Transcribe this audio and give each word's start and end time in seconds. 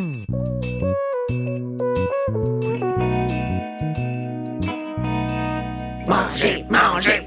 Manger, 0.00 0.24
manger, 6.70 7.20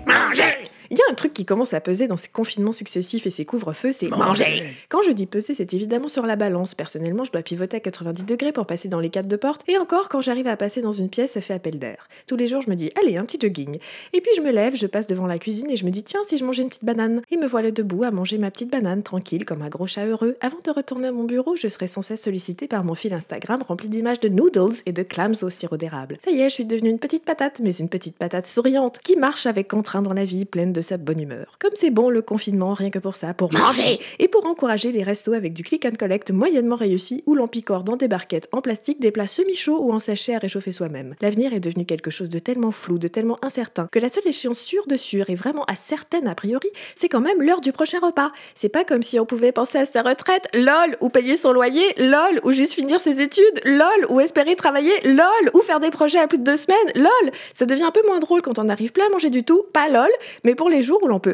truc 1.23 1.33
qui 1.33 1.45
commence 1.45 1.73
à 1.73 1.79
peser 1.79 2.07
dans 2.07 2.17
ces 2.17 2.27
confinements 2.27 2.73
successifs 2.73 3.25
et 3.25 3.29
ces 3.29 3.45
couvre-feux, 3.45 3.93
c'est 3.93 4.09
manger. 4.09 4.75
Quand 4.89 5.01
je 5.03 5.11
dis 5.11 5.25
peser, 5.25 5.53
c'est 5.53 5.73
évidemment 5.73 6.09
sur 6.09 6.25
la 6.25 6.35
balance. 6.35 6.75
Personnellement, 6.75 7.23
je 7.23 7.31
dois 7.31 7.41
pivoter 7.41 7.77
à 7.77 7.79
90 7.79 8.25
degrés 8.25 8.51
pour 8.51 8.65
passer 8.65 8.89
dans 8.89 8.99
les 8.99 9.09
cadres 9.09 9.29
de 9.29 9.37
porte. 9.37 9.61
Et 9.69 9.77
encore, 9.77 10.09
quand 10.09 10.19
j'arrive 10.19 10.47
à 10.47 10.57
passer 10.57 10.81
dans 10.81 10.91
une 10.91 11.07
pièce, 11.07 11.31
ça 11.31 11.39
fait 11.39 11.53
appel 11.53 11.79
d'air. 11.79 12.09
Tous 12.27 12.35
les 12.35 12.45
jours, 12.45 12.61
je 12.61 12.69
me 12.69 12.75
dis, 12.75 12.91
allez, 13.01 13.15
un 13.15 13.23
petit 13.23 13.37
jogging. 13.39 13.77
Et 14.11 14.19
puis 14.19 14.31
je 14.35 14.41
me 14.41 14.51
lève, 14.51 14.75
je 14.75 14.85
passe 14.85 15.07
devant 15.07 15.25
la 15.25 15.39
cuisine 15.39 15.69
et 15.71 15.77
je 15.77 15.85
me 15.85 15.91
dis, 15.91 16.03
tiens, 16.03 16.19
si 16.27 16.35
je 16.35 16.43
mangeais 16.43 16.63
une 16.63 16.67
petite 16.67 16.83
banane. 16.83 17.21
Et 17.31 17.37
me 17.37 17.47
voilà 17.47 17.71
debout 17.71 18.03
à 18.03 18.11
manger 18.11 18.37
ma 18.37 18.51
petite 18.51 18.69
banane, 18.69 19.01
tranquille, 19.01 19.45
comme 19.45 19.61
un 19.61 19.69
gros 19.69 19.87
chat 19.87 20.05
heureux. 20.05 20.35
Avant 20.41 20.59
de 20.61 20.71
retourner 20.71 21.07
à 21.07 21.13
mon 21.13 21.23
bureau, 21.23 21.55
je 21.55 21.69
serai 21.69 21.87
sans 21.87 22.01
cesse 22.01 22.21
sollicité 22.21 22.67
par 22.67 22.83
mon 22.83 22.95
fil 22.95 23.13
Instagram 23.13 23.63
rempli 23.65 23.87
d'images 23.87 24.19
de 24.19 24.27
noodles 24.27 24.75
et 24.85 24.91
de 24.91 25.03
clams 25.03 25.41
au 25.41 25.49
sirop 25.49 25.77
d'érable. 25.77 26.17
Ça 26.21 26.31
y 26.31 26.41
est, 26.41 26.49
je 26.49 26.55
suis 26.55 26.65
devenue 26.65 26.89
une 26.89 26.99
petite 26.99 27.23
patate, 27.23 27.61
mais 27.63 27.73
une 27.77 27.87
petite 27.87 28.17
patate 28.17 28.45
souriante, 28.45 28.99
qui 28.99 29.15
marche 29.15 29.45
avec 29.45 29.73
entrain 29.73 30.01
dans 30.01 30.11
la 30.11 30.25
vie, 30.25 30.43
pleine 30.43 30.73
de 30.73 30.81
sa 30.81 30.97
bonne 30.97 31.12
humeur. 31.19 31.57
Comme 31.59 31.73
c'est 31.75 31.89
bon 31.89 32.09
le 32.09 32.21
confinement, 32.21 32.73
rien 32.73 32.89
que 32.89 32.99
pour 32.99 33.15
ça, 33.15 33.33
pour 33.33 33.53
manger 33.53 33.99
et 34.19 34.27
pour 34.27 34.45
encourager 34.45 34.91
les 34.91 35.03
restos 35.03 35.33
avec 35.33 35.53
du 35.53 35.63
click 35.63 35.85
and 35.85 35.95
collect 35.97 36.31
moyennement 36.31 36.75
réussi 36.75 37.23
où 37.25 37.35
l'on 37.35 37.47
picore 37.47 37.83
dans 37.83 37.95
des 37.95 38.07
barquettes 38.07 38.47
en 38.51 38.61
plastique 38.61 38.99
des 38.99 39.11
plats 39.11 39.27
semi-chauds 39.27 39.81
ou 39.81 39.91
en 39.91 39.99
sachet 39.99 40.35
à 40.35 40.39
réchauffer 40.39 40.71
soi-même. 40.71 41.15
L'avenir 41.21 41.53
est 41.53 41.59
devenu 41.59 41.85
quelque 41.85 42.11
chose 42.11 42.29
de 42.29 42.39
tellement 42.39 42.71
flou, 42.71 42.97
de 42.97 43.07
tellement 43.07 43.37
incertain 43.43 43.87
que 43.91 43.99
la 43.99 44.09
seule 44.09 44.27
échéance 44.27 44.59
sûre 44.59 44.87
de 44.87 44.95
sûr 44.95 45.29
et 45.29 45.35
vraiment 45.35 45.63
à 45.65 45.75
certaine 45.75 46.27
a 46.27 46.35
priori, 46.35 46.67
c'est 46.95 47.09
quand 47.09 47.21
même 47.21 47.41
l'heure 47.41 47.61
du 47.61 47.71
prochain 47.71 47.99
repas. 47.99 48.31
C'est 48.55 48.69
pas 48.69 48.83
comme 48.83 49.03
si 49.03 49.19
on 49.19 49.25
pouvait 49.25 49.51
penser 49.51 49.77
à 49.77 49.85
sa 49.85 50.01
retraite, 50.01 50.47
lol, 50.53 50.97
ou 51.01 51.09
payer 51.09 51.37
son 51.37 51.51
loyer, 51.51 51.85
lol, 51.97 52.39
ou 52.43 52.51
juste 52.51 52.73
finir 52.73 52.99
ses 52.99 53.21
études, 53.21 53.61
lol, 53.65 54.05
ou 54.09 54.19
espérer 54.19 54.55
travailler, 54.55 54.93
lol, 55.05 55.51
ou 55.53 55.61
faire 55.61 55.79
des 55.79 55.91
projets 55.91 56.19
à 56.19 56.27
plus 56.27 56.37
de 56.37 56.43
deux 56.43 56.57
semaines, 56.57 56.77
lol. 56.95 57.31
Ça 57.53 57.65
devient 57.65 57.83
un 57.83 57.91
peu 57.91 58.05
moins 58.07 58.19
drôle 58.19 58.41
quand 58.41 58.59
on 58.59 58.65
n'arrive 58.65 58.91
plus 58.91 59.03
à 59.03 59.09
manger 59.09 59.29
du 59.29 59.43
tout, 59.43 59.63
pas 59.73 59.89
lol, 59.89 60.09
mais 60.43 60.55
pour 60.55 60.69
les 60.69 60.81
jours 60.81 61.02
où 61.03 61.07
l'on 61.07 61.19
peut 61.19 61.33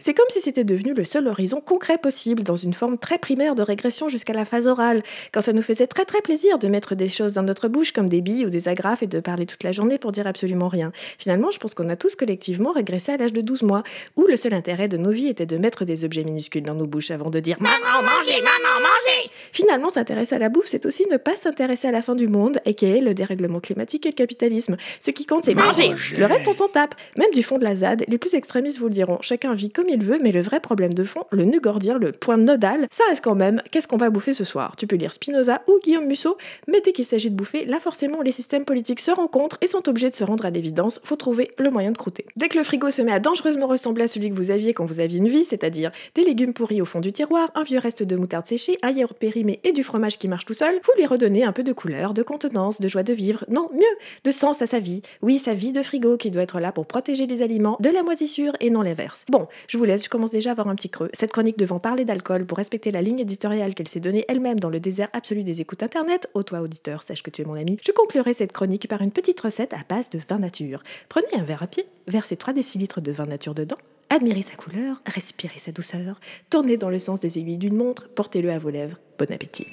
c'est 0.00 0.14
comme 0.14 0.26
si 0.28 0.40
c'était 0.40 0.64
devenu 0.64 0.94
le 0.94 1.04
seul 1.04 1.26
horizon 1.26 1.60
concret 1.60 1.98
possible, 1.98 2.42
dans 2.42 2.56
une 2.56 2.72
forme 2.72 2.98
très 2.98 3.18
primaire 3.18 3.54
de 3.54 3.62
régression 3.62 4.08
jusqu'à 4.08 4.32
la 4.32 4.44
phase 4.44 4.66
orale, 4.66 5.02
quand 5.32 5.40
ça 5.40 5.52
nous 5.52 5.62
faisait 5.62 5.86
très 5.86 6.04
très 6.04 6.20
plaisir 6.20 6.58
de 6.58 6.68
mettre 6.68 6.94
des 6.94 7.08
choses 7.08 7.34
dans 7.34 7.42
notre 7.42 7.68
bouche 7.68 7.92
comme 7.92 8.08
des 8.08 8.20
billes 8.20 8.46
ou 8.46 8.50
des 8.50 8.68
agrafes 8.68 9.02
et 9.02 9.06
de 9.06 9.20
parler 9.20 9.46
toute 9.46 9.62
la 9.62 9.72
journée 9.72 9.98
pour 9.98 10.12
dire 10.12 10.26
absolument 10.26 10.68
rien. 10.68 10.92
Finalement, 11.18 11.50
je 11.50 11.58
pense 11.58 11.74
qu'on 11.74 11.88
a 11.88 11.96
tous 11.96 12.16
collectivement 12.16 12.72
régressé 12.72 13.12
à 13.12 13.16
l'âge 13.16 13.32
de 13.32 13.40
12 13.40 13.62
mois, 13.62 13.82
où 14.16 14.26
le 14.26 14.36
seul 14.36 14.54
intérêt 14.54 14.88
de 14.88 14.96
nos 14.96 15.10
vies 15.10 15.28
était 15.28 15.46
de 15.46 15.58
mettre 15.58 15.84
des 15.84 16.04
objets 16.04 16.24
minuscules 16.24 16.62
dans 16.62 16.74
nos 16.74 16.86
bouches 16.86 17.10
avant 17.10 17.30
de 17.30 17.40
dire 17.40 17.56
Maman, 17.60 18.02
mangez, 18.02 18.40
maman, 18.40 18.80
mangez 18.80 19.30
Finalement, 19.52 19.90
s'intéresser 19.90 20.34
à 20.34 20.38
la 20.38 20.48
bouffe, 20.48 20.66
c'est 20.66 20.86
aussi 20.86 21.06
ne 21.10 21.16
pas 21.16 21.36
s'intéresser 21.36 21.88
à 21.88 21.92
la 21.92 22.02
fin 22.02 22.14
du 22.14 22.28
monde, 22.28 22.58
et 22.64 22.74
qui 22.74 22.86
est 22.86 23.00
le 23.00 23.14
dérèglement 23.14 23.60
climatique 23.60 24.06
et 24.06 24.10
le 24.10 24.14
capitalisme. 24.14 24.76
Ce 25.00 25.10
qui 25.10 25.26
compte, 25.26 25.44
c'est 25.44 25.54
manger. 25.54 25.94
Le 26.16 26.26
reste, 26.26 26.46
on 26.48 26.52
s'en 26.52 26.68
tape. 26.68 26.94
Même 27.16 27.30
du 27.32 27.42
fond 27.42 27.58
de 27.58 27.64
la 27.64 27.74
ZAD, 27.74 28.04
les 28.06 28.18
plus 28.18 28.34
extrémistes 28.34 28.78
vous 28.78 28.89
diront. 28.90 29.18
Chacun 29.20 29.54
vit 29.54 29.70
comme 29.70 29.88
il 29.88 30.02
veut, 30.02 30.18
mais 30.22 30.32
le 30.32 30.42
vrai 30.42 30.60
problème 30.60 30.94
de 30.94 31.04
fond, 31.04 31.24
le 31.30 31.44
nœud 31.44 31.60
gordien, 31.60 31.98
le 31.98 32.12
point 32.12 32.36
nodal, 32.36 32.86
ça 32.90 33.04
reste 33.08 33.24
quand 33.24 33.34
même 33.34 33.62
qu'est-ce 33.70 33.88
qu'on 33.88 33.96
va 33.96 34.10
bouffer 34.10 34.32
ce 34.32 34.44
soir? 34.44 34.76
Tu 34.76 34.86
peux 34.86 34.96
lire 34.96 35.12
Spinoza 35.12 35.62
ou 35.68 35.78
Guillaume 35.82 36.06
Musso, 36.06 36.36
mais 36.68 36.80
dès 36.80 36.92
qu'il 36.92 37.04
s'agit 37.04 37.30
de 37.30 37.36
bouffer, 37.36 37.64
là 37.64 37.80
forcément 37.80 38.22
les 38.22 38.30
systèmes 38.30 38.64
politiques 38.64 39.00
se 39.00 39.10
rencontrent 39.10 39.58
et 39.60 39.66
sont 39.66 39.88
obligés 39.88 40.10
de 40.10 40.14
se 40.14 40.24
rendre 40.24 40.46
à 40.46 40.50
l'évidence, 40.50 41.00
faut 41.04 41.16
trouver 41.16 41.50
le 41.58 41.70
moyen 41.70 41.92
de 41.92 41.98
croûter. 41.98 42.26
Dès 42.36 42.48
que 42.48 42.58
le 42.58 42.64
frigo 42.64 42.90
se 42.90 43.02
met 43.02 43.12
à 43.12 43.20
dangereusement 43.20 43.66
ressembler 43.66 44.04
à 44.04 44.08
celui 44.08 44.30
que 44.30 44.34
vous 44.34 44.50
aviez 44.50 44.74
quand 44.74 44.84
vous 44.84 45.00
aviez 45.00 45.18
une 45.18 45.28
vie, 45.28 45.44
c'est-à-dire 45.44 45.90
des 46.14 46.24
légumes 46.24 46.52
pourris 46.52 46.82
au 46.82 46.84
fond 46.84 47.00
du 47.00 47.12
tiroir, 47.12 47.50
un 47.54 47.62
vieux 47.62 47.78
reste 47.78 48.02
de 48.02 48.16
moutarde 48.16 48.46
séchée, 48.46 48.78
un 48.82 48.90
yaourt 48.90 49.16
périmé 49.16 49.60
et 49.64 49.72
du 49.72 49.84
fromage 49.84 50.18
qui 50.18 50.28
marche 50.28 50.44
tout 50.44 50.54
seul, 50.54 50.74
vous 50.84 50.92
lui 50.96 51.06
redonnez 51.06 51.44
un 51.44 51.52
peu 51.52 51.62
de 51.62 51.72
couleur, 51.72 52.14
de 52.14 52.22
contenance, 52.22 52.80
de 52.80 52.88
joie 52.88 53.02
de 53.02 53.12
vivre, 53.12 53.44
non, 53.48 53.68
mieux, 53.72 53.82
de 54.24 54.30
sens 54.30 54.62
à 54.62 54.66
sa 54.66 54.78
vie. 54.78 55.02
Oui, 55.22 55.38
sa 55.38 55.54
vie 55.54 55.72
de 55.72 55.82
frigo 55.82 56.16
qui 56.16 56.30
doit 56.30 56.42
être 56.42 56.60
là 56.60 56.72
pour 56.72 56.86
protéger 56.86 57.26
les 57.26 57.42
aliments 57.42 57.76
de 57.80 57.90
la 57.90 58.02
moisissure 58.02 58.52
et 58.60 58.69
non 58.70 58.82
l'inverse. 58.82 59.24
Bon, 59.28 59.48
je 59.66 59.76
vous 59.76 59.84
laisse, 59.84 60.04
je 60.04 60.08
commence 60.08 60.30
déjà 60.30 60.50
à 60.50 60.52
avoir 60.52 60.68
un 60.68 60.74
petit 60.74 60.88
creux. 60.88 61.10
Cette 61.12 61.32
chronique 61.32 61.58
devant 61.58 61.78
parler 61.78 62.04
d'alcool 62.04 62.46
pour 62.46 62.58
respecter 62.58 62.90
la 62.90 63.02
ligne 63.02 63.18
éditoriale 63.18 63.74
qu'elle 63.74 63.88
s'est 63.88 64.00
donnée 64.00 64.24
elle-même 64.28 64.60
dans 64.60 64.70
le 64.70 64.80
désert 64.80 65.08
absolu 65.12 65.42
des 65.42 65.60
écoutes 65.60 65.82
internet, 65.82 66.28
ô 66.34 66.42
toi 66.42 66.60
auditeur, 66.60 67.02
sache 67.02 67.22
que 67.22 67.30
tu 67.30 67.42
es 67.42 67.44
mon 67.44 67.54
ami, 67.54 67.78
je 67.84 67.92
conclurai 67.92 68.32
cette 68.32 68.52
chronique 68.52 68.88
par 68.88 69.02
une 69.02 69.12
petite 69.12 69.40
recette 69.40 69.74
à 69.74 69.84
base 69.88 70.10
de 70.10 70.18
vin 70.28 70.38
nature. 70.38 70.82
Prenez 71.08 71.26
un 71.34 71.42
verre 71.42 71.62
à 71.62 71.66
pied, 71.66 71.86
versez 72.06 72.36
3 72.36 72.54
décilitres 72.54 73.00
de 73.00 73.12
vin 73.12 73.26
nature 73.26 73.54
dedans, 73.54 73.78
admirez 74.08 74.42
sa 74.42 74.54
couleur, 74.54 75.02
respirez 75.06 75.58
sa 75.58 75.72
douceur, 75.72 76.20
tournez 76.48 76.76
dans 76.76 76.90
le 76.90 76.98
sens 76.98 77.20
des 77.20 77.38
aiguilles 77.38 77.58
d'une 77.58 77.76
montre, 77.76 78.08
portez-le 78.08 78.50
à 78.50 78.58
vos 78.58 78.70
lèvres. 78.70 78.98
Bon 79.18 79.30
appétit. 79.32 79.66